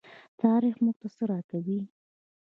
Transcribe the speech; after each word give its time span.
تاریخ 0.41 0.75
موږ 0.83 0.95
ته 1.01 1.07
څه 1.15 1.23
راکوي؟ 1.31 1.79